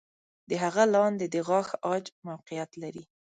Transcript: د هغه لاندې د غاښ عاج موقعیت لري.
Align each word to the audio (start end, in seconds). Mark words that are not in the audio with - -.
د 0.49 0.51
هغه 0.63 0.83
لاندې 0.95 1.25
د 1.29 1.35
غاښ 1.47 1.69
عاج 1.85 2.05
موقعیت 2.27 2.71
لري. 2.83 3.03